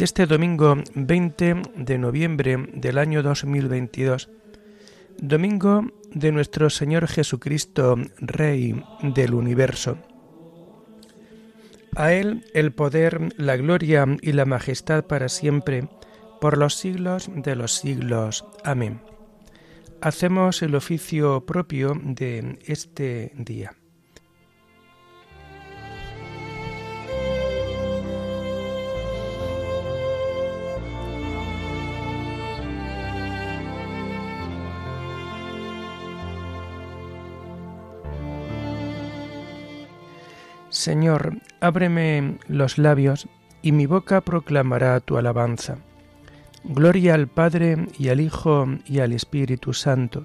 de 0.00 0.04
este 0.04 0.24
domingo 0.24 0.76
20 0.94 1.56
de 1.76 1.98
noviembre 1.98 2.56
del 2.72 2.96
año 2.96 3.22
2022, 3.22 4.30
domingo 5.18 5.92
de 6.14 6.32
nuestro 6.32 6.70
Señor 6.70 7.06
Jesucristo, 7.06 7.96
Rey 8.16 8.82
del 9.02 9.34
universo. 9.34 9.98
A 11.94 12.14
Él 12.14 12.46
el 12.54 12.72
poder, 12.72 13.34
la 13.36 13.58
gloria 13.58 14.06
y 14.22 14.32
la 14.32 14.46
majestad 14.46 15.04
para 15.04 15.28
siempre, 15.28 15.86
por 16.40 16.56
los 16.56 16.76
siglos 16.76 17.28
de 17.34 17.54
los 17.54 17.74
siglos. 17.74 18.46
Amén. 18.64 19.02
Hacemos 20.00 20.62
el 20.62 20.76
oficio 20.76 21.44
propio 21.44 21.92
de 22.02 22.58
este 22.64 23.32
día. 23.36 23.74
Señor, 40.80 41.36
ábreme 41.60 42.38
los 42.48 42.78
labios, 42.78 43.28
y 43.60 43.72
mi 43.72 43.84
boca 43.84 44.22
proclamará 44.22 44.98
tu 45.00 45.18
alabanza. 45.18 45.76
Gloria 46.64 47.12
al 47.12 47.28
Padre 47.28 47.88
y 47.98 48.08
al 48.08 48.18
Hijo 48.18 48.66
y 48.86 49.00
al 49.00 49.12
Espíritu 49.12 49.74
Santo, 49.74 50.24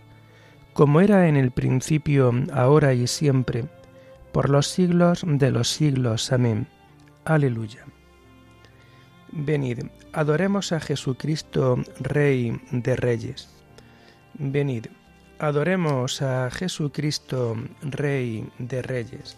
como 0.72 1.02
era 1.02 1.28
en 1.28 1.36
el 1.36 1.52
principio, 1.52 2.32
ahora 2.54 2.94
y 2.94 3.06
siempre, 3.06 3.66
por 4.32 4.50
los 4.50 4.68
siglos 4.68 5.26
de 5.28 5.52
los 5.52 5.68
siglos. 5.68 6.32
Amén. 6.32 6.68
Aleluya. 7.26 7.84
Venid, 9.34 9.80
adoremos 10.14 10.72
a 10.72 10.80
Jesucristo, 10.80 11.84
Rey 12.00 12.58
de 12.72 12.96
Reyes. 12.96 13.50
Venid, 14.36 14.86
adoremos 15.38 16.22
a 16.22 16.50
Jesucristo, 16.50 17.58
Rey 17.82 18.50
de 18.58 18.82
Reyes. 18.82 19.38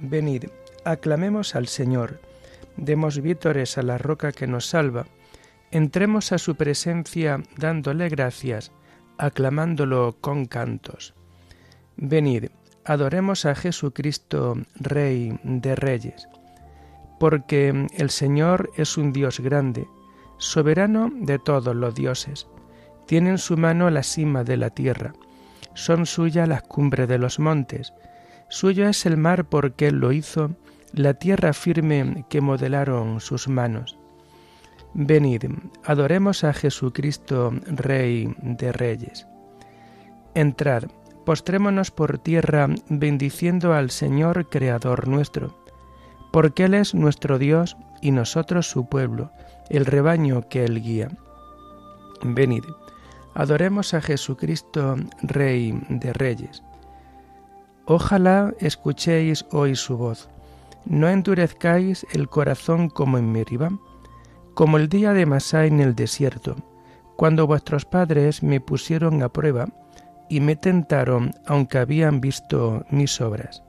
Venid, 0.00 0.44
aclamemos 0.84 1.56
al 1.56 1.66
Señor, 1.66 2.20
demos 2.76 3.20
vítores 3.20 3.78
a 3.78 3.82
la 3.82 3.98
roca 3.98 4.30
que 4.30 4.46
nos 4.46 4.66
salva, 4.66 5.06
entremos 5.72 6.30
a 6.30 6.38
su 6.38 6.54
presencia 6.54 7.42
dándole 7.56 8.08
gracias, 8.08 8.70
aclamándolo 9.18 10.16
con 10.20 10.46
cantos. 10.46 11.14
Venid, 11.96 12.46
adoremos 12.84 13.44
a 13.44 13.56
Jesucristo, 13.56 14.56
Rey 14.76 15.36
de 15.42 15.74
Reyes, 15.74 16.28
porque 17.18 17.88
el 17.96 18.10
Señor 18.10 18.70
es 18.76 18.96
un 18.96 19.12
Dios 19.12 19.40
grande, 19.40 19.88
soberano 20.36 21.10
de 21.12 21.40
todos 21.40 21.74
los 21.74 21.96
dioses. 21.96 22.46
Tiene 23.06 23.30
en 23.30 23.38
su 23.38 23.56
mano 23.56 23.90
la 23.90 24.04
cima 24.04 24.44
de 24.44 24.58
la 24.58 24.70
tierra, 24.70 25.12
son 25.74 26.06
suyas 26.06 26.48
las 26.48 26.62
cumbres 26.62 27.08
de 27.08 27.18
los 27.18 27.40
montes, 27.40 27.92
Suyo 28.48 28.88
es 28.88 29.04
el 29.06 29.16
mar 29.16 29.44
porque 29.44 29.88
Él 29.88 29.96
lo 29.96 30.12
hizo, 30.12 30.50
la 30.92 31.14
tierra 31.14 31.52
firme 31.52 32.24
que 32.28 32.40
modelaron 32.40 33.20
sus 33.20 33.48
manos. 33.48 33.98
Venid, 34.94 35.44
adoremos 35.84 36.44
a 36.44 36.52
Jesucristo, 36.52 37.52
Rey 37.66 38.34
de 38.40 38.72
Reyes. 38.72 39.26
Entrad, 40.34 40.84
postrémonos 41.26 41.90
por 41.90 42.18
tierra, 42.18 42.68
bendiciendo 42.88 43.74
al 43.74 43.90
Señor 43.90 44.48
Creador 44.48 45.08
nuestro, 45.08 45.62
porque 46.32 46.64
Él 46.64 46.74
es 46.74 46.94
nuestro 46.94 47.38
Dios 47.38 47.76
y 48.00 48.12
nosotros 48.12 48.68
su 48.68 48.88
pueblo, 48.88 49.30
el 49.68 49.84
rebaño 49.84 50.48
que 50.48 50.64
Él 50.64 50.80
guía. 50.82 51.10
Venid, 52.22 52.64
adoremos 53.34 53.92
a 53.92 54.00
Jesucristo, 54.00 54.96
Rey 55.22 55.78
de 55.90 56.12
Reyes. 56.14 56.62
Ojalá 57.90 58.52
escuchéis 58.60 59.46
hoy 59.50 59.74
su 59.74 59.96
voz. 59.96 60.28
No 60.84 61.08
endurezcáis 61.08 62.06
el 62.12 62.28
corazón 62.28 62.90
como 62.90 63.16
en 63.16 63.32
Meribá, 63.32 63.70
como 64.52 64.76
el 64.76 64.90
día 64.90 65.14
de 65.14 65.24
Masá 65.24 65.64
en 65.64 65.80
el 65.80 65.94
desierto, 65.94 66.56
cuando 67.16 67.46
vuestros 67.46 67.86
padres 67.86 68.42
me 68.42 68.60
pusieron 68.60 69.22
a 69.22 69.30
prueba 69.30 69.68
y 70.28 70.40
me 70.40 70.54
tentaron 70.54 71.32
aunque 71.46 71.78
habían 71.78 72.20
visto 72.20 72.84
mis 72.90 73.22
obras. 73.22 73.62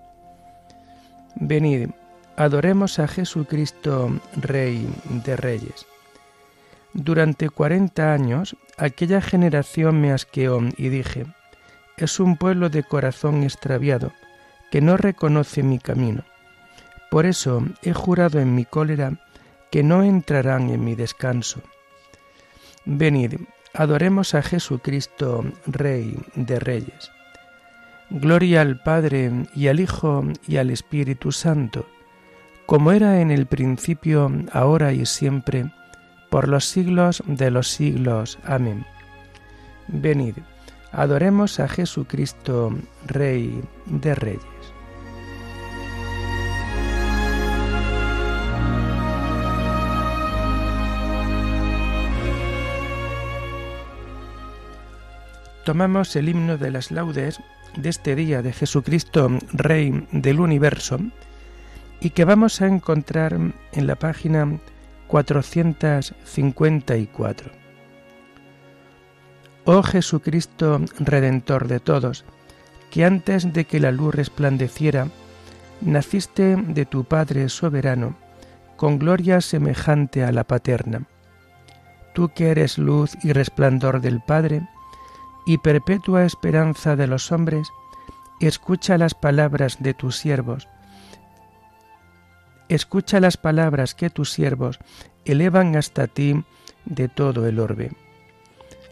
Venid, 1.36 1.88
adoremos 2.36 3.00
a 3.00 3.07
Jesucristo, 3.07 4.19
Rey 4.36 4.86
de 5.24 5.38
Reyes. 5.38 5.86
Durante 6.91 7.50
cuarenta 7.50 8.12
años 8.12 8.57
aquella 8.78 9.22
generación 9.22 10.01
me 10.01 10.12
asqueó 10.12 10.59
y 10.75 10.90
dije, 10.90 11.25
es 12.06 12.20
un 12.20 12.38
pueblo 12.38 12.70
de 12.70 12.84
corazón 12.84 13.44
extraviado, 13.44 14.14
que 14.72 14.82
no 14.82 14.98
reconoce 14.98 15.64
mi 15.64 15.80
camino. 15.80 16.24
Por 17.10 17.26
eso 17.26 17.66
he 17.82 17.94
jurado 17.94 18.40
en 18.40 18.56
mi 18.56 18.66
cólera 18.66 19.14
que 19.72 19.84
no 19.84 20.04
entrarán 20.04 20.70
en 20.70 20.84
mi 20.84 20.96
descanso. 20.96 21.62
Venid, 22.86 23.36
adoremos 23.74 24.34
a 24.36 24.42
Jesucristo, 24.42 25.44
Rey 25.66 26.18
de 26.36 26.60
Reyes. 26.60 27.12
Gloria 28.10 28.62
al 28.62 28.81
Padre 28.81 29.31
y 29.56 29.68
al 29.68 29.80
Hijo 29.80 30.24
y 30.48 30.58
al 30.58 30.72
Espíritu 30.72 31.31
Santo, 31.31 31.86
como 32.66 32.92
era 32.92 33.22
en 33.22 33.31
el 33.31 33.46
principio, 33.46 34.31
ahora 34.52 34.94
y 34.94 35.06
siempre, 35.06 35.72
por 36.30 36.48
los 36.48 36.66
siglos 36.66 37.24
de 37.26 37.52
los 37.52 37.68
siglos. 37.68 38.40
Amén. 38.44 38.86
Venid, 39.88 40.36
Adoremos 40.91 41.59
a 41.59 41.67
Jesucristo, 41.67 42.73
Rey 43.05 43.61
de 43.85 44.16
Reyes. 44.16 44.41
Tomamos 55.63 56.16
el 56.16 56.29
himno 56.29 56.57
de 56.57 56.72
las 56.72 56.89
laudes 56.89 57.39
de 57.75 57.89
este 57.89 58.16
día 58.16 58.41
de 58.41 58.51
Jesucristo, 58.51 59.29
Rey 59.53 60.07
del 60.11 60.39
universo, 60.39 60.97
y 62.01 62.09
que 62.09 62.25
vamos 62.25 62.61
a 62.61 62.67
encontrar 62.67 63.33
en 63.33 63.88
la 63.88 63.95
página 63.95 64.59
454. 65.07 67.58
Oh 69.71 69.83
Jesucristo, 69.83 70.81
Redentor 70.98 71.68
de 71.68 71.80
todos, 71.80 72.25
que 72.89 73.06
antes 73.06 73.54
de 73.54 73.66
que 73.66 73.80
la 73.80 73.92
luz 73.92 74.16
resplandeciera, 74.16 75.10
naciste 75.80 76.56
de 76.56 76.88
tu 76.88 77.04
Padre 77.04 77.50
soberano, 77.50 78.16
con 78.77 78.98
gloria 78.98 79.42
semejante 79.42 80.24
a 80.24 80.31
la 80.31 80.44
paterna. 80.44 81.04
Tú 82.16 82.30
que 82.30 82.50
eres 82.50 82.80
luz 82.80 83.16
y 83.21 83.31
resplandor 83.31 84.01
del 84.01 84.21
Padre, 84.21 84.68
y 85.45 85.60
perpetua 85.60 86.25
esperanza 86.25 86.95
de 86.95 87.06
los 87.06 87.31
hombres, 87.31 87.69
escucha 88.39 88.98
las 88.98 89.13
palabras 89.13 89.77
de 89.80 89.94
tus 89.94 90.16
siervos. 90.16 90.68
Escucha 92.69 93.19
las 93.19 93.38
palabras 93.38 93.94
que 93.94 94.10
tus 94.10 94.31
siervos 94.31 94.80
elevan 95.25 95.75
hasta 95.75 96.07
ti 96.07 96.44
de 96.86 97.07
todo 97.07 97.45
el 97.45 97.60
orbe. 97.60 97.92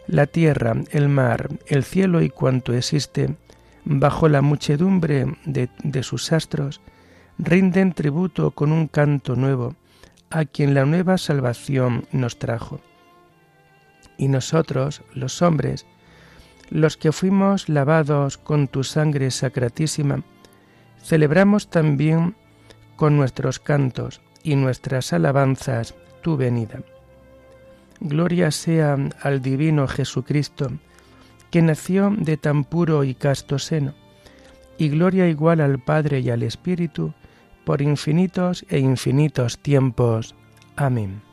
La 0.08 0.26
tierra, 0.26 0.74
el 0.90 1.10
mar, 1.10 1.50
el 1.66 1.84
cielo 1.84 2.22
y 2.22 2.30
cuanto 2.30 2.72
existe, 2.72 3.36
bajo 3.84 4.26
la 4.30 4.40
muchedumbre 4.40 5.36
de, 5.44 6.02
sus 6.02 6.32
astros, 6.32 6.80
rinden 7.36 7.92
tributo 7.92 8.52
con 8.52 8.72
un 8.72 8.88
canto 8.88 9.36
nuevo 9.36 9.76
a 10.30 10.46
quien 10.46 10.72
la 10.72 10.86
nueva 10.86 11.18
salvación 11.18 12.06
nos 12.10 12.38
trajo. 12.38 12.80
Y 14.16 14.28
nosotros, 14.28 15.02
los 15.12 15.42
hombres, 15.42 15.84
los 16.70 16.96
que 16.96 17.12
fuimos 17.12 17.68
lavados 17.68 18.38
con 18.38 18.66
tu 18.66 18.84
sangre 18.84 19.30
sacratísima, 19.30 20.22
celebramos 21.02 21.68
también 21.68 22.34
con 22.96 23.18
nuestros 23.18 23.58
cantos 23.58 24.22
y 24.42 24.56
nuestras 24.56 25.12
alabanzas 25.12 25.94
tu 26.22 26.38
venida 26.38 26.80
Gloria 28.00 28.50
sea 28.50 28.96
al 29.22 29.42
divino 29.42 29.88
Jesucristo, 29.88 30.70
que 31.50 31.62
nació 31.62 32.14
de 32.16 32.36
tan 32.36 32.64
puro 32.64 33.04
y 33.04 33.14
casto 33.14 33.58
seno, 33.58 33.94
y 34.76 34.88
gloria 34.88 35.28
igual 35.28 35.60
al 35.60 35.78
Padre 35.78 36.20
y 36.20 36.30
al 36.30 36.42
Espíritu, 36.42 37.12
por 37.64 37.82
infinitos 37.82 38.64
e 38.68 38.78
infinitos 38.78 39.58
tiempos. 39.58 40.34
Amén. 40.76 41.27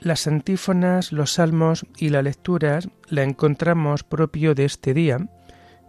Las 0.00 0.26
antífonas, 0.26 1.12
los 1.12 1.34
salmos 1.34 1.86
y 1.98 2.08
las 2.08 2.24
lecturas 2.24 2.88
la 3.08 3.22
encontramos 3.22 4.02
propio 4.02 4.54
de 4.54 4.64
este 4.64 4.94
día 4.94 5.28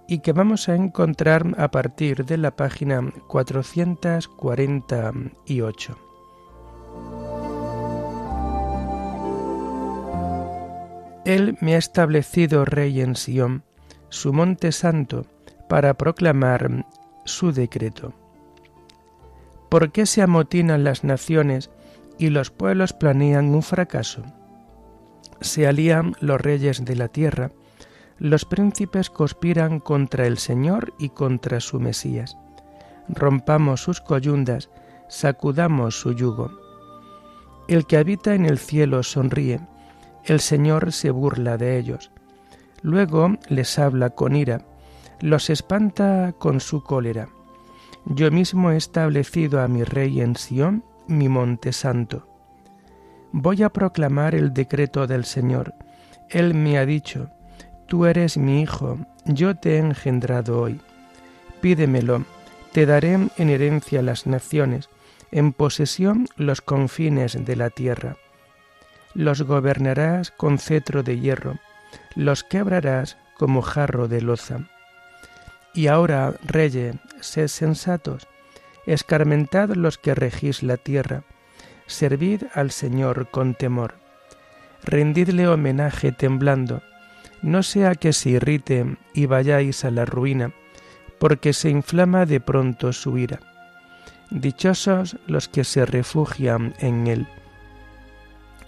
y 0.06 0.20
que 0.20 0.34
vamos 0.34 0.68
a 0.68 0.76
encontrar 0.76 1.46
a 1.58 1.72
partir 1.72 2.26
de 2.26 2.38
la 2.38 2.58
página 2.58 3.10
448. 3.28 5.98
Él 11.24 11.56
me 11.62 11.76
ha 11.76 11.78
establecido 11.78 12.66
rey 12.66 13.00
en 13.00 13.16
Sión, 13.16 13.64
su 14.10 14.34
monte 14.34 14.74
santo, 14.74 15.26
para 15.70 15.94
proclamar 15.94 16.86
su 17.24 17.54
decreto. 17.54 18.14
¿Por 19.70 19.94
qué 19.94 20.06
se 20.06 20.22
amotinan 20.22 20.84
las 20.84 21.06
naciones 21.06 21.70
y 22.22 22.30
los 22.30 22.52
pueblos 22.52 22.94
planean 22.94 23.56
un 23.56 23.64
fracaso. 23.64 24.22
Se 25.42 25.66
alían 25.66 26.16
los 26.20 26.40
reyes 26.40 26.86
de 26.86 26.96
la 26.96 27.08
tierra, 27.08 27.50
los 28.20 28.46
príncipes 28.46 29.10
conspiran 29.10 29.80
contra 29.80 30.28
el 30.28 30.38
Señor 30.38 30.94
y 31.00 31.10
contra 31.10 31.60
su 31.60 31.80
Mesías. 31.80 32.38
Rompamos 33.10 33.82
sus 33.82 34.02
coyundas, 34.02 34.70
sacudamos 35.10 36.00
su 36.00 36.14
yugo. 36.14 36.52
El 37.68 37.88
que 37.88 37.98
habita 37.98 38.36
en 38.36 38.46
el 38.46 38.60
cielo 38.60 39.02
sonríe, 39.02 39.60
el 40.24 40.42
Señor 40.42 40.92
se 40.92 41.10
burla 41.10 41.58
de 41.58 41.80
ellos. 41.80 42.12
Luego 42.84 43.36
les 43.50 43.80
habla 43.80 44.12
con 44.12 44.36
ira, 44.36 44.64
los 45.22 45.50
espanta 45.50 46.36
con 46.38 46.60
su 46.60 46.84
cólera. 46.84 47.30
Yo 48.06 48.30
mismo 48.30 48.70
he 48.70 48.78
establecido 48.78 49.60
a 49.60 49.68
mi 49.68 49.84
rey 49.84 50.22
en 50.22 50.36
Sión 50.36 50.84
mi 51.12 51.30
monte 51.30 51.74
santo. 51.74 52.28
Voy 53.32 53.64
a 53.64 53.70
proclamar 53.70 54.34
el 54.34 54.54
decreto 54.54 55.08
del 55.08 55.26
Señor. 55.26 55.74
Él 56.30 56.54
me 56.54 56.78
ha 56.78 56.86
dicho, 56.86 57.30
Tú 57.88 58.06
eres 58.06 58.38
mi 58.38 58.62
hijo, 58.62 58.98
yo 59.26 59.56
te 59.56 59.76
he 59.76 59.78
engendrado 59.78 60.62
hoy. 60.62 60.80
Pídemelo, 61.60 62.24
te 62.72 62.86
daré 62.86 63.20
en 63.36 63.50
herencia 63.50 64.02
las 64.02 64.26
naciones, 64.26 64.90
en 65.32 65.52
posesión 65.52 66.28
los 66.38 66.62
confines 66.62 67.38
de 67.44 67.56
la 67.58 67.70
tierra. 67.70 68.16
Los 69.14 69.42
gobernarás 69.42 70.32
con 70.32 70.58
cetro 70.58 71.04
de 71.04 71.20
hierro, 71.20 71.60
los 72.16 72.46
quebrarás 72.46 73.18
como 73.38 73.62
jarro 73.62 74.08
de 74.08 74.22
loza. 74.22 74.70
Y 75.74 75.88
ahora, 75.88 76.34
reyes, 76.44 76.96
sed 77.20 77.48
sensatos, 77.48 78.26
Escarmentad 78.86 79.70
los 79.70 79.98
que 79.98 80.16
regís 80.16 80.64
la 80.64 80.78
tierra, 80.78 81.24
servid 81.86 82.44
al 82.54 82.72
Señor 82.72 83.30
con 83.30 83.54
temor. 83.54 83.96
Rendidle 84.84 85.48
homenaje 85.48 86.12
temblando, 86.12 86.82
no 87.42 87.64
sea 87.64 87.96
que 87.96 88.14
se 88.14 88.32
irrite 88.32 88.98
y 89.14 89.26
vayáis 89.26 89.86
a 89.86 89.92
la 89.92 90.06
ruina, 90.06 90.54
porque 91.20 91.54
se 91.54 91.70
inflama 91.70 92.26
de 92.26 92.40
pronto 92.40 92.94
su 92.94 93.18
ira. 93.18 93.40
Dichosos 94.32 95.18
los 95.28 95.48
que 95.48 95.64
se 95.64 95.86
refugian 95.86 96.74
en 96.80 97.08
él. 97.08 97.28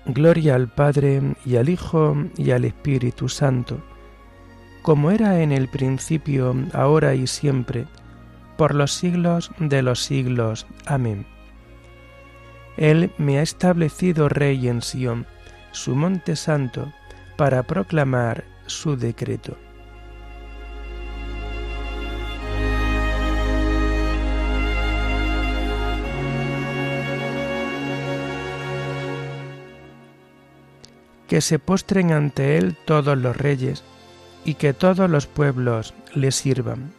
Gloria 0.05 0.55
al 0.55 0.67
Padre 0.67 1.21
y 1.45 1.55
al 1.55 1.69
Hijo 1.69 2.15
y 2.37 2.51
al 2.51 2.65
Espíritu 2.65 3.29
Santo, 3.29 3.81
como 4.81 5.11
era 5.11 5.39
en 5.39 5.53
el 5.53 5.69
principio, 5.69 6.53
ahora 6.73 7.15
y 7.15 7.25
siempre, 7.25 7.87
por 8.57 8.75
los 8.75 8.93
siglos 8.93 9.51
de 9.59 9.81
los 9.81 10.03
siglos. 10.03 10.65
Amén. 10.85 11.25
Él 12.77 13.11
me 13.17 13.39
ha 13.39 13.41
establecido 13.41 14.29
rey 14.29 14.67
en 14.67 14.81
Sión, 14.81 15.27
su 15.71 15.95
monte 15.95 16.35
santo, 16.35 16.91
para 17.37 17.63
proclamar 17.63 18.43
su 18.65 18.95
decreto. 18.97 19.57
Que 31.27 31.41
se 31.41 31.57
postren 31.57 32.11
ante 32.11 32.57
él 32.57 32.75
todos 32.85 33.17
los 33.17 33.35
reyes, 33.35 33.83
y 34.45 34.55
que 34.55 34.73
todos 34.73 35.09
los 35.09 35.25
pueblos 35.25 35.93
le 36.13 36.31
sirvan 36.31 36.91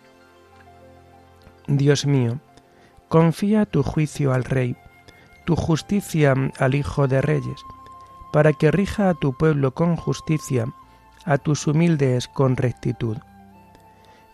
Dios 1.67 2.05
mío, 2.05 2.41
confía 3.09 3.65
tu 3.65 3.83
juicio 3.83 4.35
al 4.35 4.45
Rey, 4.45 4.77
tu 5.47 5.57
justicia 5.57 6.35
al 6.59 6.75
Hijo 6.75 7.09
de 7.09 7.23
Reyes, 7.23 7.61
para 8.33 8.53
que 8.53 8.71
rija 8.71 9.09
a 9.09 9.15
tu 9.15 9.33
pueblo 9.33 9.73
con 9.73 9.97
justicia, 9.97 10.67
a 11.25 11.39
tus 11.39 11.67
humildes 11.67 12.29
con 12.29 12.57
rectitud. 12.57 13.17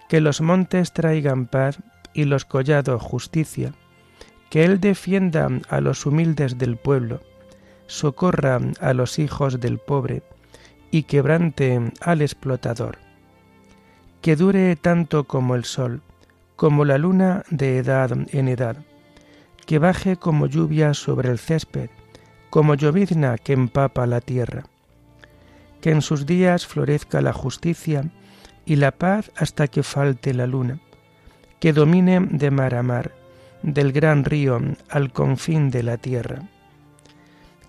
Que 0.09 0.21
los 0.21 0.41
montes 0.41 0.93
traigan 0.93 1.47
paz 1.47 1.79
y 2.15 2.25
los 2.25 2.45
collados 2.45 3.01
justicia, 3.01 3.75
que 4.51 4.65
Él 4.65 4.81
defienda 4.81 5.49
a 5.69 5.81
los 5.81 6.07
humildes 6.07 6.59
del 6.59 6.77
pueblo, 6.77 7.21
socorra 7.87 8.59
a 8.81 8.93
los 8.93 9.21
hijos 9.21 9.61
del 9.61 9.79
pobre 9.79 10.25
y 10.91 11.05
quebrante 11.05 11.93
al 12.01 12.23
explotador. 12.23 12.99
Que 14.21 14.35
dure 14.35 14.75
tanto 14.75 15.25
como 15.25 15.55
el 15.55 15.65
sol, 15.65 16.03
como 16.61 16.85
la 16.85 16.99
luna 16.99 17.43
de 17.49 17.79
edad 17.79 18.13
en 18.13 18.47
edad, 18.47 18.77
que 19.65 19.79
baje 19.79 20.19
como 20.19 20.47
lluvia 20.47 20.93
sobre 20.93 21.31
el 21.31 21.39
césped, 21.39 21.89
como 22.51 22.75
llovizna 22.75 23.39
que 23.39 23.55
empapa 23.55 24.07
la 24.07 24.21
tierra. 24.21 24.65
Que 25.81 25.89
en 25.89 26.03
sus 26.03 26.27
días 26.27 26.67
florezca 26.67 27.23
la 27.23 27.33
justicia 27.33 28.11
y 28.67 28.77
la 28.77 28.91
paz 28.91 29.33
hasta 29.37 29.69
que 29.69 29.83
falte 29.83 30.35
la 30.35 30.47
luna, 30.47 30.81
que 31.61 31.73
domine 31.73 32.21
de 32.31 32.51
mar 32.51 32.75
a 32.75 32.83
mar, 32.83 33.15
del 33.63 33.93
gran 33.93 34.27
río 34.27 34.61
al 34.91 35.15
confín 35.15 35.71
de 35.71 35.83
la 35.83 35.97
tierra. 35.97 36.43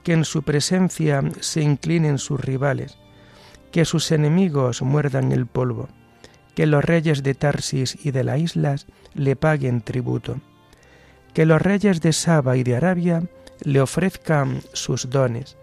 Que 0.03 0.11
en 0.11 0.25
su 0.25 0.43
presencia 0.43 1.23
se 1.39 1.61
inclinen 1.61 2.17
sus 2.17 2.41
rivales, 2.41 2.97
que 3.71 3.85
sus 3.85 4.11
enemigos 4.11 4.81
muerdan 4.81 5.31
el 5.31 5.45
polvo 5.45 5.87
que 6.55 6.65
los 6.65 6.83
reyes 6.83 7.23
de 7.23 7.33
Tarsis 7.33 7.97
y 8.05 8.11
de 8.11 8.23
las 8.23 8.39
islas 8.39 8.87
le 9.13 9.35
paguen 9.35 9.81
tributo, 9.81 10.39
que 11.33 11.45
los 11.45 11.61
reyes 11.61 12.01
de 12.01 12.13
Saba 12.13 12.57
y 12.57 12.63
de 12.63 12.75
Arabia 12.75 13.23
le 13.63 13.81
ofrezcan 13.81 14.61
sus 14.73 15.09
dones, 15.09 15.57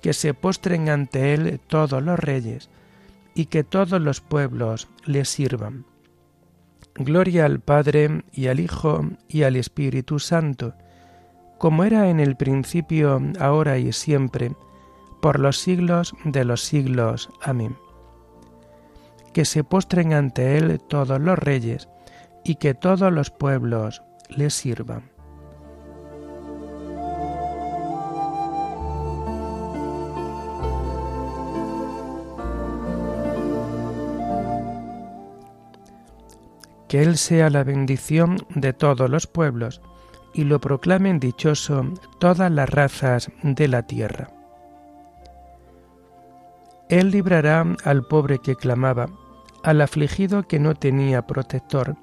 que 0.00 0.12
se 0.12 0.34
postren 0.34 0.88
ante 0.88 1.34
él 1.34 1.60
todos 1.66 2.02
los 2.02 2.18
reyes, 2.18 2.70
y 3.34 3.46
que 3.46 3.64
todos 3.64 4.00
los 4.00 4.20
pueblos 4.20 4.88
le 5.04 5.24
sirvan. 5.24 5.84
Gloria 6.94 7.44
al 7.44 7.60
Padre 7.60 8.22
y 8.32 8.46
al 8.46 8.60
Hijo 8.60 9.04
y 9.28 9.42
al 9.42 9.56
Espíritu 9.56 10.20
Santo, 10.20 10.74
como 11.58 11.84
era 11.84 12.10
en 12.10 12.20
el 12.20 12.36
principio, 12.36 13.20
ahora 13.40 13.78
y 13.78 13.92
siempre, 13.92 14.52
por 15.20 15.40
los 15.40 15.58
siglos 15.58 16.14
de 16.24 16.44
los 16.44 16.62
siglos. 16.62 17.30
Amén 17.42 17.76
que 19.34 19.44
se 19.44 19.64
postren 19.64 20.14
ante 20.14 20.56
él 20.56 20.80
todos 20.88 21.20
los 21.20 21.38
reyes, 21.38 21.88
y 22.44 22.54
que 22.54 22.72
todos 22.72 23.12
los 23.12 23.30
pueblos 23.30 24.02
le 24.28 24.48
sirvan. 24.48 25.10
Que 36.88 37.02
Él 37.02 37.16
sea 37.16 37.50
la 37.50 37.64
bendición 37.64 38.36
de 38.54 38.72
todos 38.72 39.10
los 39.10 39.26
pueblos, 39.26 39.80
y 40.32 40.44
lo 40.44 40.60
proclamen 40.60 41.18
dichoso 41.18 41.84
todas 42.20 42.52
las 42.52 42.68
razas 42.68 43.32
de 43.42 43.66
la 43.66 43.82
tierra. 43.82 44.30
Él 46.88 47.10
librará 47.10 47.64
al 47.84 48.06
pobre 48.06 48.38
que 48.38 48.54
clamaba, 48.54 49.08
al 49.64 49.80
afligido 49.80 50.46
que 50.46 50.60
no 50.60 50.74
tenía 50.74 51.26
protector. 51.26 51.96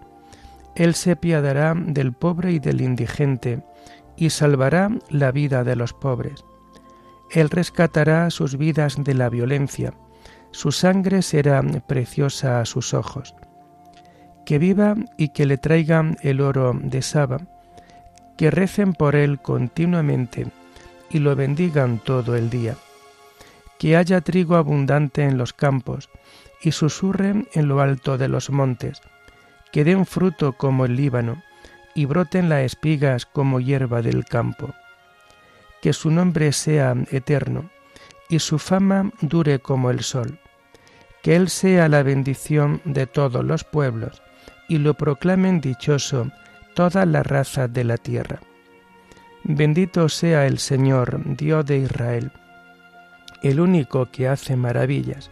Él 0.76 0.96
se 0.96 1.16
piadará 1.16 1.74
del 1.76 2.14
pobre 2.14 2.52
y 2.52 2.60
del 2.60 2.82
indigente, 2.82 3.64
y 4.18 4.30
salvará 4.30 4.90
la 5.10 5.32
vida 5.32 5.64
de 5.64 5.76
los 5.76 5.94
pobres. 5.94 6.44
Él 7.32 7.50
rescatará 7.50 8.30
sus 8.30 8.58
vidas 8.58 8.98
de 9.04 9.14
la 9.14 9.30
violencia, 9.30 9.94
su 10.52 10.74
sangre 10.74 11.22
será 11.22 11.64
preciosa 11.88 12.60
a 12.60 12.66
sus 12.66 12.94
ojos. 12.94 13.36
Que 14.46 14.60
viva 14.60 14.96
y 15.18 15.30
que 15.30 15.46
le 15.46 15.58
traigan 15.58 16.18
el 16.22 16.42
oro 16.42 16.74
de 16.74 17.02
Saba, 17.02 17.38
que 18.38 18.52
recen 18.52 18.94
por 18.94 19.16
él 19.16 19.40
continuamente 19.40 20.48
y 21.10 21.20
lo 21.20 21.36
bendigan 21.36 22.00
todo 22.00 22.36
el 22.36 22.50
día. 22.50 22.76
Que 23.82 23.98
haya 23.98 24.22
trigo 24.22 24.58
abundante 24.58 25.24
en 25.24 25.40
los 25.40 25.54
campos 25.54 26.12
y 26.62 26.72
susurren 26.72 27.48
en 27.54 27.68
lo 27.68 27.82
alto 27.82 28.20
de 28.20 28.28
los 28.28 28.52
montes, 28.52 29.02
que 29.72 29.84
den 29.84 30.06
fruto 30.06 30.54
como 30.54 30.86
el 30.86 30.96
Líbano 30.96 31.42
y 31.96 32.06
broten 32.06 32.48
las 32.48 32.62
espigas 32.62 33.26
como 33.26 33.60
hierba 33.60 34.04
del 34.04 34.24
campo. 34.24 34.76
Que 35.82 35.94
su 35.94 36.12
nombre 36.12 36.52
sea 36.52 36.94
eterno 37.10 37.72
y 38.30 38.38
su 38.38 38.60
fama 38.60 39.10
dure 39.20 39.58
como 39.58 39.90
el 39.90 40.04
sol. 40.04 40.38
Que 41.24 41.36
Él 41.36 41.50
sea 41.50 41.90
la 41.90 42.04
bendición 42.04 42.82
de 42.86 43.08
todos 43.08 43.44
los 43.44 43.64
pueblos 43.64 44.22
y 44.70 44.78
lo 44.78 44.94
proclamen 44.94 45.60
dichoso 45.60 46.32
todas 46.76 47.08
las 47.08 47.26
razas 47.26 47.74
de 47.74 47.84
la 47.84 47.98
tierra. 47.98 48.42
Bendito 49.44 50.08
sea 50.08 50.46
el 50.46 50.60
Señor, 50.60 51.20
Dios 51.36 51.66
de 51.66 51.80
Israel, 51.80 52.32
el 53.42 53.60
único 53.60 54.12
que 54.12 54.28
hace 54.28 54.56
maravillas. 54.56 55.32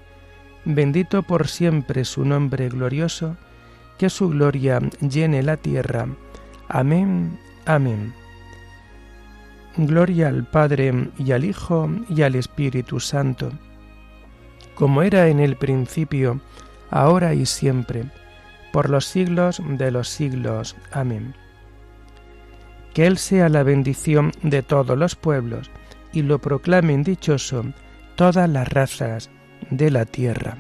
Bendito 0.66 1.24
por 1.24 1.48
siempre 1.48 2.06
su 2.06 2.26
nombre 2.26 2.70
glorioso, 2.70 3.38
que 3.98 4.10
su 4.10 4.30
gloria 4.30 4.80
llene 5.02 5.44
la 5.44 5.58
tierra. 5.58 6.08
Amén, 6.68 7.40
amén. 7.66 8.14
Gloria 9.78 10.28
al 10.28 10.46
Padre 10.46 11.10
y 11.18 11.32
al 11.32 11.46
Hijo 11.46 11.90
y 12.10 12.24
al 12.24 12.36
Espíritu 12.36 13.00
Santo, 13.00 13.52
como 14.76 15.04
era 15.04 15.28
en 15.28 15.40
el 15.40 15.56
principio, 15.56 16.42
ahora 16.90 17.34
y 17.34 17.46
siempre, 17.46 18.06
por 18.74 18.90
los 18.90 19.06
siglos 19.06 19.62
de 19.66 19.92
los 19.92 20.10
siglos. 20.10 20.76
Amén. 20.92 21.36
Que 22.94 23.06
Él 23.06 23.18
sea 23.18 23.50
la 23.50 23.64
bendición 23.64 24.32
de 24.42 24.64
todos 24.64 24.98
los 24.98 25.16
pueblos 25.16 25.70
y 26.12 26.24
lo 26.24 26.40
proclamen 26.40 27.04
dichoso 27.04 27.66
todas 28.20 28.50
las 28.50 28.68
razas 28.68 29.30
de 29.70 29.90
la 29.90 30.04
tierra. 30.04 30.58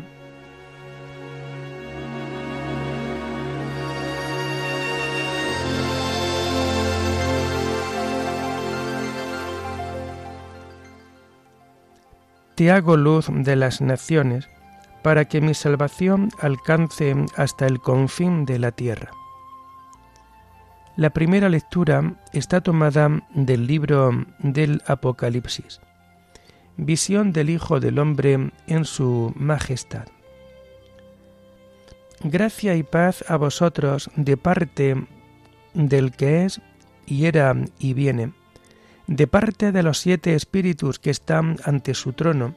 Te 12.55 12.71
hago 12.71 12.95
luz 12.95 13.27
de 13.29 13.57
las 13.57 13.81
naciones, 13.81 14.47
para 15.01 15.25
que 15.25 15.41
mi 15.41 15.53
salvación 15.53 16.29
alcance 16.39 17.13
hasta 17.35 17.67
el 17.67 17.81
confín 17.81 18.45
de 18.45 18.57
la 18.57 18.71
tierra. 18.71 19.11
La 20.95 21.09
primera 21.09 21.49
lectura 21.49 22.13
está 22.31 22.61
tomada 22.61 23.21
del 23.33 23.67
libro 23.67 24.11
del 24.39 24.81
Apocalipsis, 24.87 25.81
visión 26.85 27.31
del 27.31 27.49
Hijo 27.49 27.79
del 27.79 27.99
Hombre 27.99 28.51
en 28.67 28.85
su 28.85 29.33
majestad. 29.35 30.07
Gracia 32.23 32.75
y 32.75 32.83
paz 32.83 33.23
a 33.27 33.37
vosotros 33.37 34.09
de 34.15 34.35
parte 34.35 35.07
del 35.73 36.11
que 36.11 36.45
es 36.45 36.61
y 37.05 37.25
era 37.25 37.55
y 37.79 37.93
viene 37.93 38.33
de 39.09 39.25
parte 39.25 39.71
de 39.71 39.81
los 39.81 39.97
siete 39.97 40.35
espíritus 40.35 40.99
que 40.99 41.09
están 41.09 41.57
ante 41.65 41.95
su 41.95 42.13
trono, 42.13 42.53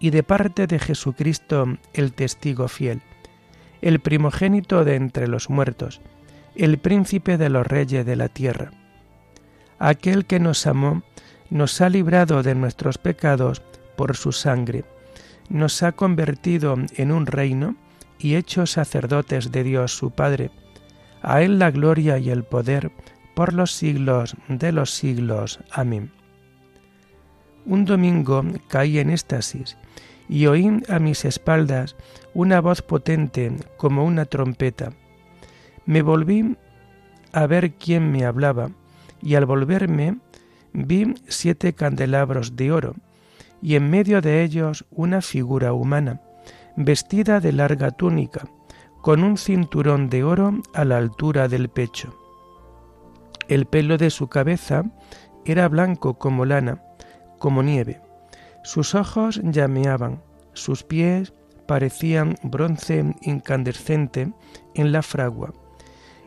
y 0.00 0.10
de 0.10 0.24
parte 0.24 0.66
de 0.66 0.80
Jesucristo 0.80 1.78
el 1.92 2.12
testigo 2.14 2.66
fiel, 2.66 3.00
el 3.80 4.00
primogénito 4.00 4.84
de 4.84 4.96
entre 4.96 5.28
los 5.28 5.50
muertos, 5.50 6.00
el 6.56 6.78
príncipe 6.78 7.38
de 7.38 7.48
los 7.48 7.64
reyes 7.64 8.04
de 8.04 8.16
la 8.16 8.28
tierra. 8.28 8.72
Aquel 9.78 10.26
que 10.26 10.40
nos 10.40 10.66
amó, 10.66 11.04
nos 11.54 11.80
ha 11.80 11.88
librado 11.88 12.42
de 12.42 12.56
nuestros 12.56 12.98
pecados 12.98 13.62
por 13.94 14.16
su 14.16 14.32
sangre, 14.32 14.84
nos 15.48 15.84
ha 15.84 15.92
convertido 15.92 16.74
en 16.96 17.12
un 17.12 17.26
reino 17.26 17.76
y 18.18 18.34
hecho 18.34 18.66
sacerdotes 18.66 19.52
de 19.52 19.62
Dios 19.62 19.96
su 19.96 20.10
Padre. 20.10 20.50
A 21.22 21.42
Él 21.42 21.60
la 21.60 21.70
gloria 21.70 22.18
y 22.18 22.30
el 22.30 22.42
poder 22.42 22.90
por 23.36 23.52
los 23.52 23.70
siglos 23.70 24.34
de 24.48 24.72
los 24.72 24.90
siglos. 24.90 25.60
Amén. 25.70 26.10
Un 27.66 27.84
domingo 27.84 28.44
caí 28.66 28.98
en 28.98 29.10
éxtasis 29.10 29.76
y 30.28 30.46
oí 30.46 30.82
a 30.88 30.98
mis 30.98 31.24
espaldas 31.24 31.94
una 32.34 32.60
voz 32.60 32.82
potente 32.82 33.52
como 33.76 34.04
una 34.04 34.24
trompeta. 34.24 34.90
Me 35.86 36.02
volví 36.02 36.56
a 37.32 37.46
ver 37.46 37.74
quién 37.74 38.10
me 38.10 38.24
hablaba 38.24 38.70
y 39.22 39.36
al 39.36 39.46
volverme 39.46 40.18
vi 40.74 41.14
siete 41.28 41.72
candelabros 41.72 42.56
de 42.56 42.72
oro 42.72 42.96
y 43.62 43.76
en 43.76 43.88
medio 43.88 44.20
de 44.20 44.42
ellos 44.42 44.84
una 44.90 45.22
figura 45.22 45.72
humana, 45.72 46.20
vestida 46.76 47.40
de 47.40 47.52
larga 47.52 47.92
túnica, 47.92 48.46
con 49.00 49.22
un 49.22 49.38
cinturón 49.38 50.10
de 50.10 50.24
oro 50.24 50.58
a 50.74 50.84
la 50.84 50.98
altura 50.98 51.48
del 51.48 51.68
pecho. 51.68 52.14
El 53.48 53.66
pelo 53.66 53.96
de 53.96 54.10
su 54.10 54.28
cabeza 54.28 54.84
era 55.44 55.68
blanco 55.68 56.18
como 56.18 56.44
lana, 56.44 56.82
como 57.38 57.62
nieve. 57.62 58.00
Sus 58.64 58.94
ojos 58.94 59.40
llameaban, 59.44 60.22
sus 60.54 60.82
pies 60.82 61.32
parecían 61.66 62.36
bronce 62.42 63.14
incandescente 63.22 64.32
en 64.74 64.92
la 64.92 65.02
fragua, 65.02 65.52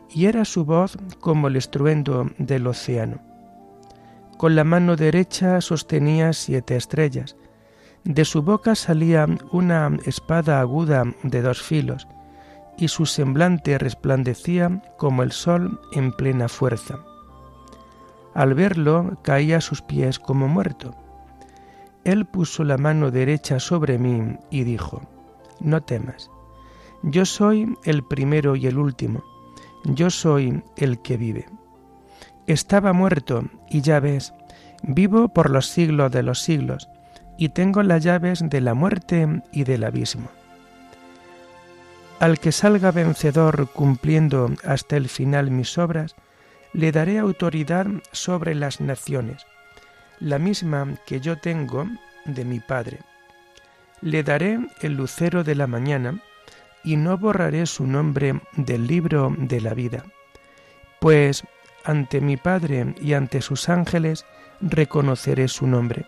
y 0.10 0.26
era 0.26 0.46
su 0.46 0.66
voz 0.66 0.98
como 1.20 1.50
el 1.50 1.56
estruendo 1.56 2.32
del 2.38 2.68
océano. 2.68 3.20
Con 4.38 4.56
la 4.56 4.64
mano 4.64 4.96
derecha 4.96 5.62
sostenía 5.62 6.32
siete 6.32 6.76
estrellas. 6.76 7.36
De 8.04 8.24
su 8.24 8.44
boca 8.44 8.76
salía 8.76 9.28
una 9.52 9.98
espada 10.06 10.60
aguda 10.60 11.04
de 11.24 11.42
dos 11.42 11.62
filos, 11.62 12.08
y 12.78 12.88
su 12.90 13.08
semblante 13.08 13.80
resplandecía 13.80 14.84
como 14.98 15.24
el 15.24 15.32
sol 15.32 15.82
en 15.92 16.12
plena 16.12 16.48
fuerza. 16.48 17.00
Al 18.36 18.54
verlo 18.54 19.18
caía 19.24 19.58
a 19.58 19.62
sus 19.62 19.82
pies 19.82 20.20
como 20.20 20.48
muerto. 20.48 20.96
Él 22.04 22.28
puso 22.28 22.64
la 22.64 22.78
mano 22.78 23.10
derecha 23.10 23.60
sobre 23.60 23.98
mí 23.98 24.38
y 24.52 24.64
dijo, 24.64 25.02
No 25.60 25.82
temas, 25.82 26.30
yo 27.02 27.26
soy 27.26 27.76
el 27.84 28.04
primero 28.04 28.56
y 28.56 28.68
el 28.68 28.78
último, 28.78 29.24
yo 29.84 30.12
soy 30.12 30.64
el 30.78 31.02
que 31.02 31.18
vive. 31.18 31.48
Estaba 32.48 32.94
muerto 32.94 33.44
y 33.70 33.82
ya 33.82 34.00
ves, 34.00 34.34
vivo 34.82 35.28
por 35.28 35.50
los 35.50 35.68
siglos 35.68 36.12
de 36.12 36.24
los 36.24 36.40
siglos, 36.40 36.90
y 37.38 37.50
tengo 37.50 37.84
las 37.84 38.04
llaves 38.04 38.42
de 38.42 38.62
la 38.62 38.74
muerte 38.74 39.42
y 39.52 39.66
del 39.66 39.84
abismo. 39.84 40.30
Al 42.20 42.40
que 42.40 42.54
salga 42.54 42.92
vencedor 42.92 43.70
cumpliendo 43.74 44.50
hasta 44.64 44.96
el 44.96 45.10
final 45.10 45.52
mis 45.52 45.78
obras, 45.78 46.16
le 46.72 46.94
daré 46.94 47.20
autoridad 47.20 47.86
sobre 48.14 48.56
las 48.56 48.80
naciones, 48.80 49.46
la 50.20 50.40
misma 50.40 50.96
que 51.06 51.20
yo 51.20 51.38
tengo 51.38 51.86
de 52.26 52.46
mi 52.46 52.62
Padre. 52.62 53.00
Le 54.02 54.24
daré 54.24 54.60
el 54.82 54.94
lucero 54.94 55.44
de 55.44 55.56
la 55.56 55.68
mañana, 55.68 56.22
y 56.84 56.96
no 56.96 57.18
borraré 57.18 57.66
su 57.66 57.86
nombre 57.86 58.40
del 58.56 58.88
libro 58.88 59.36
de 59.38 59.60
la 59.60 59.74
vida, 59.74 60.06
pues 61.02 61.44
ante 61.88 62.22
mi 62.22 62.38
Padre 62.38 62.94
y 63.02 63.14
ante 63.14 63.42
sus 63.42 63.70
ángeles 63.70 64.26
reconoceré 64.62 65.48
su 65.48 65.66
nombre. 65.66 66.06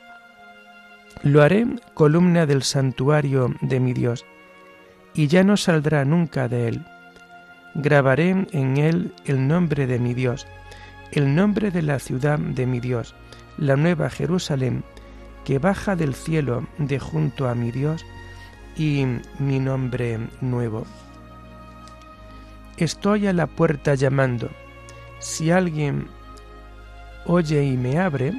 Lo 1.23 1.41
haré 1.41 1.65
columna 1.95 2.45
del 2.45 2.61
santuario 2.63 3.53
de 3.61 3.79
mi 3.79 3.93
Dios, 3.93 4.25
y 5.13 5.27
ya 5.27 5.43
no 5.43 5.57
saldrá 5.57 6.05
nunca 6.05 6.47
de 6.47 6.67
él 6.67 6.85
grabaré 7.75 8.47
en 8.51 8.77
él 8.77 9.13
el 9.25 9.47
nombre 9.47 9.87
de 9.87 9.99
mi 9.99 10.13
Dios, 10.13 10.47
el 11.11 11.35
nombre 11.35 11.71
de 11.71 11.81
la 11.81 11.99
ciudad 11.99 12.39
de 12.39 12.65
mi 12.65 12.79
Dios, 12.79 13.15
la 13.57 13.75
nueva 13.75 14.09
Jerusalén, 14.09 14.83
que 15.45 15.59
baja 15.59 15.95
del 15.95 16.13
cielo 16.13 16.67
de 16.77 16.99
junto 16.99 17.47
a 17.47 17.55
mi 17.55 17.71
Dios, 17.71 18.05
y 18.75 19.05
mi 19.39 19.59
nombre 19.59 20.19
nuevo. 20.41 20.85
Estoy 22.77 23.27
a 23.27 23.33
la 23.33 23.47
puerta 23.47 23.95
llamando. 23.95 24.49
Si 25.19 25.51
alguien 25.51 26.07
oye 27.25 27.63
y 27.63 27.77
me 27.77 27.99
abre, 27.99 28.33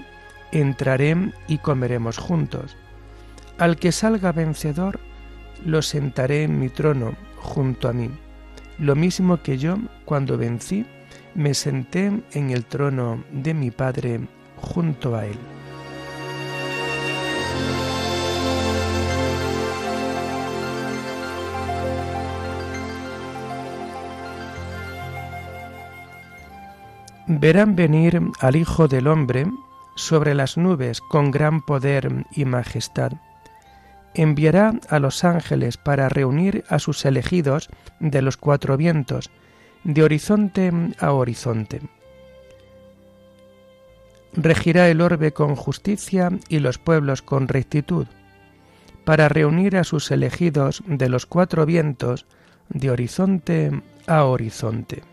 entraré 0.52 1.32
y 1.46 1.58
comeremos 1.58 2.18
juntos. 2.18 2.76
Al 3.58 3.76
que 3.76 3.92
salga 3.92 4.32
vencedor, 4.32 4.99
lo 5.64 5.82
sentaré 5.82 6.44
en 6.44 6.58
mi 6.58 6.68
trono 6.70 7.14
junto 7.37 7.88
a 7.88 7.92
mí 7.92 8.10
lo 8.80 8.96
mismo 8.96 9.42
que 9.42 9.58
yo 9.58 9.76
cuando 10.06 10.38
vencí, 10.38 10.87
me 11.34 11.52
senté 11.54 12.10
en 12.32 12.50
el 12.50 12.64
trono 12.64 13.22
de 13.30 13.52
mi 13.52 13.70
Padre 13.70 14.20
junto 14.56 15.14
a 15.14 15.26
él. 15.26 15.38
Verán 27.38 27.76
venir 27.76 28.20
al 28.40 28.56
Hijo 28.56 28.88
del 28.88 29.06
Hombre 29.06 29.46
sobre 29.94 30.34
las 30.34 30.56
nubes 30.56 31.00
con 31.00 31.30
gran 31.30 31.62
poder 31.62 32.26
y 32.32 32.44
majestad. 32.44 33.12
Enviará 34.14 34.75
a 34.88 34.99
los 34.99 35.22
ángeles 35.22 35.76
para 35.76 36.08
reunir 36.08 36.64
a 36.68 36.80
sus 36.80 37.04
elegidos 37.04 37.68
de 38.00 38.20
los 38.22 38.37
cuatro 38.37 38.76
vientos, 38.76 39.30
de 39.84 40.02
horizonte 40.02 40.72
a 40.99 41.12
horizonte. 41.12 41.82
Regirá 44.32 44.88
el 44.88 45.00
orbe 45.00 45.32
con 45.32 45.54
justicia 45.54 46.32
y 46.49 46.58
los 46.58 46.78
pueblos 46.78 47.22
con 47.22 47.46
rectitud, 47.46 48.08
para 49.04 49.28
reunir 49.28 49.76
a 49.76 49.84
sus 49.84 50.10
elegidos 50.10 50.82
de 50.87 51.08
los 51.08 51.26
cuatro 51.26 51.64
vientos, 51.64 52.26
de 52.70 52.90
horizonte 52.90 53.70
a 54.08 54.25
horizonte. 54.25 55.04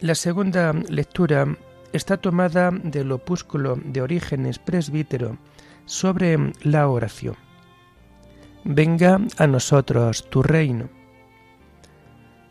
La 0.00 0.14
segunda 0.14 0.72
lectura 0.72 1.56
está 1.92 2.18
tomada 2.18 2.70
del 2.70 3.10
opúsculo 3.10 3.76
de 3.84 4.00
Orígenes 4.00 4.60
Presbítero 4.60 5.38
sobre 5.86 6.52
la 6.62 6.88
oración. 6.88 7.34
Venga 8.62 9.20
a 9.38 9.46
nosotros 9.48 10.30
tu 10.30 10.44
reino. 10.44 10.88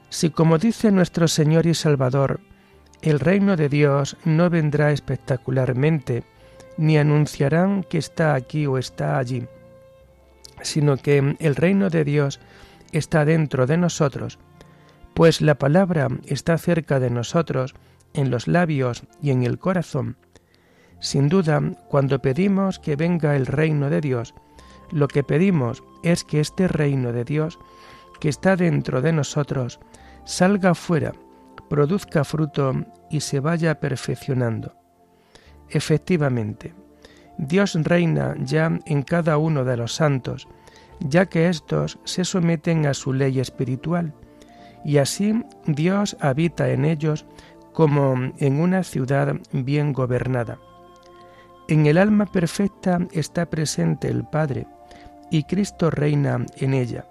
Si 0.09 0.29
como 0.29 0.57
dice 0.57 0.91
nuestro 0.91 1.29
Señor 1.29 1.67
y 1.67 1.73
Salvador, 1.73 2.41
el 3.01 3.21
reino 3.21 3.55
de 3.55 3.69
Dios 3.69 4.17
no 4.25 4.49
vendrá 4.49 4.91
espectacularmente, 4.91 6.25
ni 6.75 6.97
anunciarán 6.97 7.83
que 7.83 7.97
está 7.97 8.33
aquí 8.33 8.65
o 8.65 8.77
está 8.77 9.17
allí, 9.19 9.47
sino 10.63 10.97
que 10.97 11.37
el 11.39 11.55
reino 11.55 11.89
de 11.89 12.03
Dios 12.03 12.41
está 12.91 13.23
dentro 13.23 13.67
de 13.67 13.77
nosotros, 13.77 14.37
pues 15.17 15.41
la 15.41 15.55
palabra 15.55 16.09
está 16.27 16.59
cerca 16.59 16.99
de 16.99 17.09
nosotros, 17.09 17.73
en 18.13 18.29
los 18.29 18.47
labios 18.47 19.01
y 19.19 19.31
en 19.31 19.41
el 19.41 19.57
corazón. 19.57 20.15
Sin 20.99 21.27
duda, 21.27 21.59
cuando 21.89 22.21
pedimos 22.21 22.77
que 22.77 22.95
venga 22.95 23.35
el 23.35 23.47
reino 23.47 23.89
de 23.89 23.99
Dios, 23.99 24.35
lo 24.91 25.07
que 25.07 25.23
pedimos 25.23 25.83
es 26.03 26.23
que 26.23 26.39
este 26.39 26.67
reino 26.67 27.13
de 27.13 27.23
Dios, 27.23 27.57
que 28.19 28.29
está 28.29 28.55
dentro 28.55 29.01
de 29.01 29.11
nosotros, 29.11 29.79
salga 30.23 30.75
fuera, 30.75 31.13
produzca 31.67 32.23
fruto 32.23 32.85
y 33.09 33.21
se 33.21 33.39
vaya 33.39 33.79
perfeccionando. 33.79 34.75
Efectivamente, 35.67 36.75
Dios 37.39 37.73
reina 37.73 38.35
ya 38.37 38.79
en 38.85 39.01
cada 39.01 39.39
uno 39.39 39.65
de 39.65 39.77
los 39.77 39.95
santos, 39.95 40.47
ya 40.99 41.25
que 41.25 41.49
éstos 41.49 41.97
se 42.03 42.23
someten 42.23 42.85
a 42.85 42.93
su 42.93 43.13
ley 43.13 43.39
espiritual, 43.39 44.13
y 44.87 44.99
así 44.99 45.43
Dios 45.65 46.15
habita 46.21 46.69
en 46.69 46.85
ellos 46.85 47.25
como 47.73 48.15
en 48.37 48.61
una 48.61 48.83
ciudad 48.83 49.35
bien 49.51 49.91
gobernada. 49.91 50.59
En 51.67 51.85
el 51.87 51.97
alma 51.97 52.25
perfecta 52.25 52.97
está 53.11 53.47
presente 53.47 54.07
el 54.07 54.23
Padre, 54.23 54.65
y 55.29 55.43
Cristo 55.43 55.91
reina 55.91 56.45
en 56.55 56.73
ella, 56.73 57.05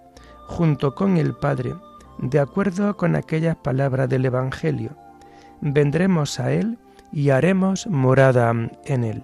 junto 0.46 0.94
con 0.94 1.18
el 1.18 1.34
Padre, 1.34 1.74
de 2.16 2.38
acuerdo 2.40 2.96
con 2.96 3.14
aquellas 3.14 3.56
palabras 3.56 4.08
del 4.08 4.24
Evangelio. 4.24 4.96
Vendremos 5.60 6.40
a 6.40 6.52
Él 6.52 6.78
y 7.12 7.28
haremos 7.28 7.86
morada 7.88 8.54
en 8.86 9.04
Él. 9.04 9.22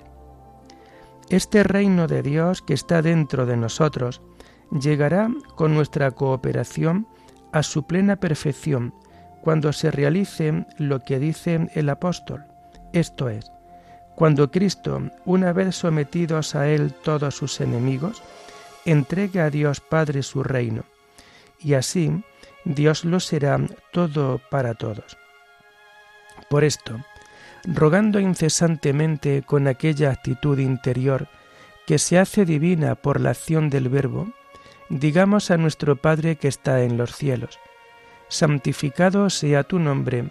Este 1.31 1.65
reino 1.65 2.07
de 2.07 2.23
Dios 2.23 2.61
que 2.61 2.75
está 2.75 3.01
dentro 3.01 3.47
de 3.47 3.57
nosotros 3.57 4.21
llegará 4.79 5.31
con 5.57 5.73
nuestra 5.73 6.11
cooperación 6.11 7.07
a 7.53 7.63
su 7.63 7.87
plena 7.87 8.17
perfección 8.17 8.95
cuando 9.41 9.73
se 9.73 9.91
realice 9.91 10.67
lo 10.79 11.01
que 11.01 11.19
dice 11.19 11.69
el 11.75 11.89
apóstol, 11.89 12.45
esto 12.93 13.29
es, 13.29 13.51
cuando 14.15 14.51
Cristo, 14.51 15.03
una 15.25 15.53
vez 15.53 15.75
sometidos 15.77 16.55
a 16.55 16.69
Él 16.69 16.93
todos 16.93 17.35
sus 17.35 17.61
enemigos, 17.61 18.23
entregue 18.85 19.41
a 19.41 19.51
Dios 19.51 19.81
Padre 19.81 20.23
su 20.23 20.43
reino, 20.43 20.85
y 21.59 21.75
así 21.75 22.23
Dios 22.65 23.05
lo 23.05 23.21
será 23.21 23.59
todo 23.93 24.41
para 24.51 24.75
todos. 24.75 25.17
Por 26.49 26.65
esto, 26.65 27.01
rogando 27.65 28.21
incesantemente 28.21 29.43
con 29.43 29.67
aquella 29.67 30.11
actitud 30.11 30.59
interior 30.59 31.29
que 31.87 31.99
se 31.99 32.19
hace 32.19 32.45
divina 32.45 32.95
por 32.95 33.21
la 33.21 33.31
acción 33.31 33.71
del 33.71 33.89
Verbo, 33.89 34.33
digamos 34.89 35.51
a 35.51 35.57
nuestro 35.57 35.97
Padre 35.97 36.37
que 36.37 36.49
está 36.49 36.83
en 36.83 36.97
los 36.97 37.15
cielos, 37.17 37.59
santificado 38.29 39.31
sea 39.31 39.63
tu 39.65 39.79
nombre, 39.79 40.31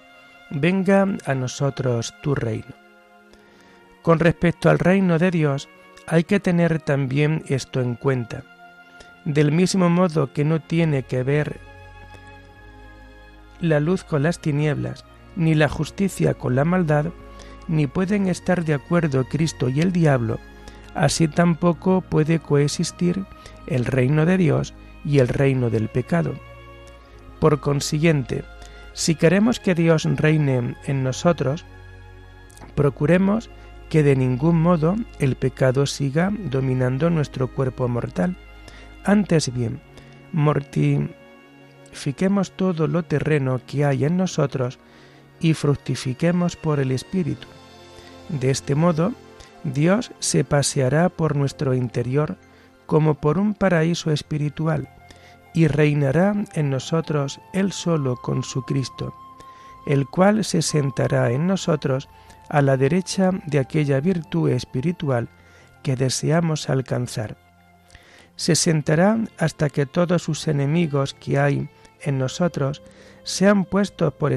venga 0.49 1.07
a 1.25 1.35
nosotros 1.35 2.13
tu 2.21 2.35
reino. 2.35 2.75
Con 4.01 4.19
respecto 4.19 4.69
al 4.69 4.79
reino 4.79 5.19
de 5.19 5.31
Dios, 5.31 5.69
hay 6.07 6.23
que 6.23 6.39
tener 6.39 6.81
también 6.81 7.43
esto 7.47 7.81
en 7.81 7.95
cuenta. 7.95 8.43
Del 9.25 9.51
mismo 9.51 9.89
modo 9.89 10.33
que 10.33 10.43
no 10.43 10.59
tiene 10.59 11.03
que 11.03 11.23
ver 11.23 11.59
la 13.59 13.79
luz 13.79 14.03
con 14.03 14.23
las 14.23 14.39
tinieblas, 14.39 15.05
ni 15.35 15.53
la 15.53 15.69
justicia 15.69 16.33
con 16.33 16.55
la 16.55 16.65
maldad, 16.65 17.05
ni 17.67 17.87
pueden 17.87 18.27
estar 18.27 18.65
de 18.65 18.73
acuerdo 18.73 19.25
Cristo 19.25 19.69
y 19.69 19.81
el 19.81 19.91
diablo, 19.91 20.39
así 20.95 21.27
tampoco 21.27 22.01
puede 22.01 22.39
coexistir 22.39 23.25
el 23.67 23.85
reino 23.85 24.25
de 24.25 24.37
Dios 24.37 24.73
y 25.05 25.19
el 25.19 25.27
reino 25.27 25.69
del 25.69 25.89
pecado. 25.89 26.33
Por 27.39 27.59
consiguiente, 27.59 28.43
si 28.93 29.15
queremos 29.15 29.59
que 29.59 29.75
Dios 29.75 30.03
reine 30.03 30.75
en 30.85 31.03
nosotros, 31.03 31.65
procuremos 32.75 33.49
que 33.89 34.03
de 34.03 34.15
ningún 34.15 34.61
modo 34.61 34.95
el 35.19 35.35
pecado 35.35 35.85
siga 35.85 36.31
dominando 36.31 37.09
nuestro 37.09 37.47
cuerpo 37.47 37.87
mortal. 37.87 38.37
Antes 39.03 39.53
bien, 39.53 39.81
mortifiquemos 40.31 42.51
todo 42.51 42.87
lo 42.87 43.03
terreno 43.03 43.59
que 43.65 43.85
hay 43.85 44.05
en 44.05 44.17
nosotros 44.17 44.79
y 45.39 45.53
fructifiquemos 45.53 46.55
por 46.55 46.79
el 46.79 46.91
Espíritu. 46.91 47.47
De 48.29 48.49
este 48.49 48.75
modo, 48.75 49.13
Dios 49.63 50.11
se 50.19 50.43
paseará 50.43 51.09
por 51.09 51.35
nuestro 51.35 51.73
interior 51.73 52.37
como 52.85 53.15
por 53.15 53.37
un 53.37 53.53
paraíso 53.53 54.11
espiritual, 54.11 54.89
y 55.53 55.67
reinará 55.67 56.33
en 56.53 56.69
nosotros 56.69 57.39
Él 57.53 57.71
solo 57.71 58.15
con 58.15 58.43
su 58.43 58.63
Cristo, 58.63 59.13
el 59.85 60.07
cual 60.07 60.43
se 60.43 60.61
sentará 60.61 61.31
en 61.31 61.47
nosotros 61.47 62.09
a 62.49 62.61
la 62.61 62.77
derecha 62.77 63.31
de 63.45 63.59
aquella 63.59 63.99
virtud 63.99 64.49
espiritual 64.49 65.29
que 65.83 65.95
deseamos 65.95 66.69
alcanzar. 66.69 67.37
Se 68.35 68.55
sentará 68.55 69.19
hasta 69.37 69.69
que 69.69 69.85
todos 69.85 70.23
sus 70.23 70.47
enemigos 70.47 71.13
que 71.13 71.39
hay 71.39 71.69
en 72.01 72.17
nosotros 72.17 72.81
sean 73.23 73.65
puestos 73.65 74.13
por, 74.13 74.33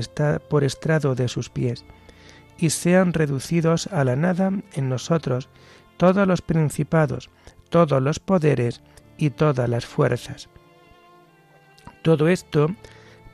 por 0.48 0.64
estrado 0.64 1.14
de 1.14 1.28
sus 1.28 1.48
pies, 1.48 1.84
y 2.64 2.70
sean 2.70 3.12
reducidos 3.12 3.88
a 3.88 4.04
la 4.04 4.16
nada 4.16 4.50
en 4.72 4.88
nosotros 4.88 5.50
todos 5.98 6.26
los 6.26 6.40
principados, 6.40 7.28
todos 7.68 8.00
los 8.00 8.20
poderes 8.20 8.80
y 9.18 9.28
todas 9.28 9.68
las 9.68 9.84
fuerzas. 9.84 10.48
Todo 12.00 12.28
esto 12.28 12.74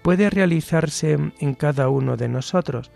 puede 0.02 0.30
realizarse 0.30 1.16
en 1.38 1.54
cada 1.54 1.88
uno 1.90 2.16
de 2.16 2.28
nosotros, 2.28 2.90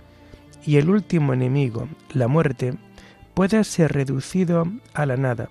y 0.66 0.78
el 0.78 0.90
último 0.90 1.34
enemigo, 1.34 1.88
la 2.12 2.26
muerte, 2.26 2.74
puede 3.34 3.62
ser 3.62 3.92
reducido 3.92 4.64
a 4.92 5.06
la 5.06 5.16
nada, 5.16 5.50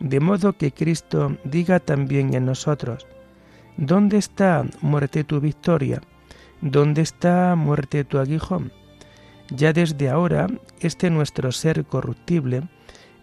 de 0.00 0.20
modo 0.20 0.54
que 0.54 0.72
Cristo 0.72 1.36
diga 1.44 1.78
también 1.78 2.32
en 2.32 2.46
nosotros, 2.46 3.06
¿dónde 3.76 4.16
está 4.16 4.64
muerte 4.80 5.24
tu 5.24 5.40
victoria? 5.40 6.00
¿Dónde 6.62 7.02
está 7.02 7.54
muerte 7.54 8.04
tu 8.04 8.18
aguijón? 8.18 8.72
Ya 9.50 9.72
desde 9.72 10.08
ahora, 10.10 10.48
este 10.80 11.10
nuestro 11.10 11.52
ser 11.52 11.84
corruptible 11.84 12.62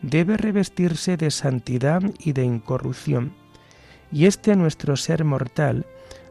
debe 0.01 0.38
revestirse 0.38 1.17
de 1.17 1.31
santidad 1.31 2.01
y 2.19 2.33
de 2.33 2.43
incorrupción, 2.43 3.33
y 4.12 4.25
este 4.25 4.55
nuestro 4.55 4.95
ser 4.95 5.23
mortal 5.23 5.86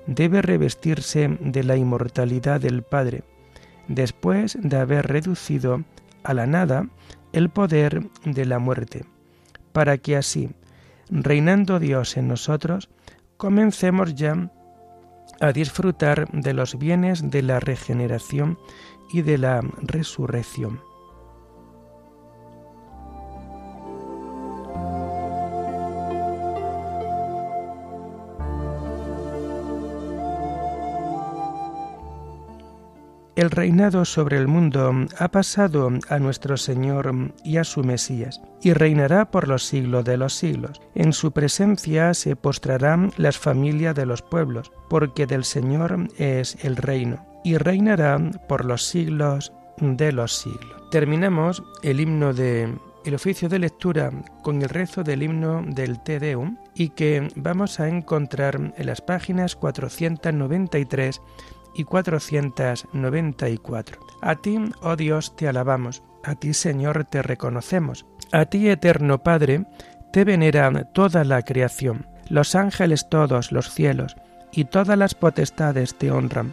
debe 0.07 0.43
revestirse 0.43 1.29
de 1.41 1.65
la 1.65 1.77
inmortalidad 1.77 2.61
del 2.61 2.83
Padre, 2.83 3.25
después 3.89 4.57
de 4.61 4.77
haber 4.77 5.07
reducido 5.07 5.85
a 6.23 6.35
la 6.35 6.47
nada 6.47 6.89
el 7.33 7.51
poder 7.51 8.09
de 8.25 8.45
la 8.47 8.59
muerte, 8.59 9.05
para 9.73 9.99
que 9.99 10.17
así, 10.17 10.51
reinando 11.11 11.79
Dios 11.79 12.17
en 12.17 12.29
nosotros, 12.29 12.89
comencemos 13.37 14.15
ya 14.15 14.51
a 15.41 15.53
disfrutar 15.53 16.31
de 16.31 16.53
los 16.53 16.79
bienes 16.79 17.31
de 17.31 17.43
la 17.43 17.59
regeneración 17.59 18.59
y 19.11 19.23
de 19.23 19.39
la 19.39 19.61
resurrección. 19.83 20.81
El 33.35 33.51
reinado 33.51 34.05
sobre 34.05 34.37
el 34.37 34.47
mundo 34.47 34.93
ha 35.19 35.29
pasado 35.31 35.91
a 36.11 36.19
nuestro 36.19 36.59
Señor 36.59 37.33
y 37.43 37.57
a 37.57 37.65
su 37.65 37.83
Mesías, 37.83 38.43
y 38.61 38.75
reinará 38.75 39.31
por 39.31 39.49
los 39.49 39.65
siglos 39.65 40.05
de 40.05 40.19
los 40.19 40.35
siglos. 40.35 40.81
En 40.95 41.15
su 41.15 41.33
presencia 41.33 42.13
se 42.13 42.37
postrarán 42.37 43.11
las 43.17 43.39
familias 43.39 43.95
de 43.95 44.05
los 44.05 44.21
pueblos, 44.21 44.71
porque 44.91 45.27
del 45.27 45.45
Señor 45.45 46.09
es 46.19 46.63
el 46.63 46.77
reino 46.77 47.32
y 47.45 47.57
reinará 47.57 48.19
por 48.49 48.65
los 48.65 48.85
siglos 48.85 49.53
de 49.79 50.13
los 50.13 50.35
siglos. 50.35 50.91
Terminamos 50.91 51.63
el 51.83 52.01
himno 52.01 52.33
de 52.33 52.75
el 53.05 53.15
oficio 53.15 53.49
de 53.49 53.59
lectura 53.59 54.13
con 54.43 54.63
el 54.63 54.69
rezo 54.69 55.03
del 55.03 55.25
himno 55.25 55.63
del 55.67 56.01
Te 56.01 56.21
Deum 56.21 56.57
y 56.75 56.91
que 56.91 57.29
vamos 57.35 57.81
a 57.81 57.89
encontrar 57.89 58.75
en 58.77 58.87
las 58.87 59.01
páginas 59.01 59.57
493 59.57 61.21
y 61.75 61.85
494. 61.85 63.99
A 64.21 64.35
ti, 64.37 64.59
oh 64.83 64.97
Dios, 64.97 65.35
te 65.37 65.49
alabamos, 65.49 66.03
a 66.23 66.35
ti, 66.35 66.53
Señor, 66.55 67.05
te 67.05 67.23
reconocemos, 67.23 68.07
a 68.31 68.45
ti, 68.45 68.69
eterno 68.69 69.23
Padre, 69.23 69.65
te 70.13 70.25
veneran 70.25 70.91
toda 70.93 71.25
la 71.25 71.43
creación, 71.43 72.07
los 72.29 72.55
ángeles 72.55 73.09
todos, 73.09 73.53
los 73.53 73.71
cielos, 73.71 74.17
y 74.53 74.67
todas 74.67 74.99
las 74.99 75.15
potestades 75.15 75.95
te 75.95 76.11
honran, 76.11 76.53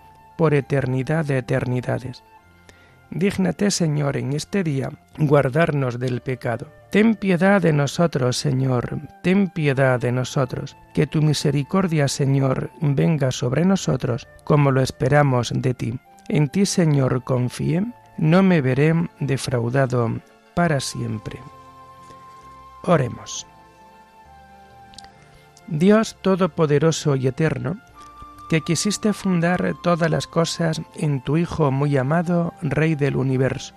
por 0.41 0.55
eternidad 0.55 1.23
de 1.23 1.37
eternidades. 1.37 2.23
Dígnate, 3.11 3.69
Señor, 3.69 4.17
en 4.17 4.33
este 4.33 4.63
día 4.63 4.89
guardarnos 5.19 5.99
del 5.99 6.21
pecado. 6.21 6.65
Ten 6.89 7.13
piedad 7.13 7.61
de 7.61 7.73
nosotros, 7.73 8.37
Señor, 8.37 9.01
ten 9.21 9.49
piedad 9.51 9.99
de 9.99 10.11
nosotros. 10.11 10.75
Que 10.95 11.05
tu 11.05 11.21
misericordia, 11.21 12.07
Señor, 12.07 12.71
venga 12.81 13.29
sobre 13.29 13.65
nosotros, 13.65 14.27
como 14.43 14.71
lo 14.71 14.81
esperamos 14.81 15.53
de 15.53 15.75
ti. 15.75 15.99
En 16.27 16.49
ti, 16.49 16.65
Señor, 16.65 17.23
confíe, 17.23 17.85
no 18.17 18.41
me 18.41 18.61
veré 18.61 18.95
defraudado 19.19 20.09
para 20.55 20.79
siempre. 20.79 21.37
Oremos. 22.81 23.45
Dios 25.67 26.17
Todopoderoso 26.23 27.15
y 27.15 27.27
Eterno, 27.27 27.77
que 28.51 28.59
quisiste 28.59 29.13
fundar 29.13 29.75
todas 29.81 30.11
las 30.11 30.27
cosas 30.27 30.81
en 30.95 31.21
tu 31.21 31.37
Hijo 31.37 31.71
muy 31.71 31.95
amado, 31.95 32.53
Rey 32.61 32.95
del 32.95 33.15
universo. 33.15 33.73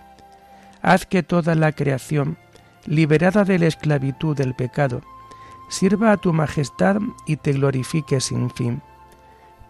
Haz 0.82 1.06
que 1.06 1.22
toda 1.22 1.54
la 1.54 1.70
creación, 1.70 2.36
liberada 2.84 3.44
de 3.44 3.60
la 3.60 3.66
esclavitud 3.68 4.36
del 4.36 4.52
pecado, 4.56 5.02
sirva 5.68 6.10
a 6.10 6.16
tu 6.16 6.32
majestad 6.32 6.96
y 7.24 7.36
te 7.36 7.52
glorifique 7.52 8.20
sin 8.20 8.50
fin. 8.50 8.82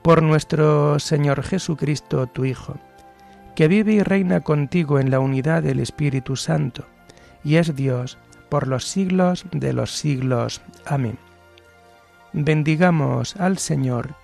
Por 0.00 0.22
nuestro 0.22 0.98
Señor 0.98 1.42
Jesucristo, 1.42 2.26
tu 2.26 2.46
Hijo, 2.46 2.76
que 3.54 3.68
vive 3.68 3.92
y 3.92 4.02
reina 4.02 4.40
contigo 4.40 4.98
en 4.98 5.10
la 5.10 5.20
unidad 5.20 5.62
del 5.62 5.80
Espíritu 5.80 6.34
Santo, 6.34 6.86
y 7.44 7.56
es 7.56 7.76
Dios 7.76 8.16
por 8.48 8.68
los 8.68 8.86
siglos 8.86 9.44
de 9.52 9.74
los 9.74 9.90
siglos. 9.90 10.62
Amén. 10.86 11.18
Bendigamos 12.32 13.36
al 13.36 13.58
Señor, 13.58 14.23